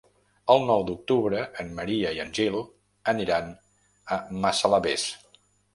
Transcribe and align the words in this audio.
El 0.53 0.63
nou 0.69 0.85
d'octubre 0.87 1.43
en 1.65 1.69
Maria 1.81 2.15
i 2.17 2.23
en 2.25 2.33
Gil 2.41 2.59
aniran 3.15 3.55
a 4.17 4.23
Massalavés. 4.47 5.11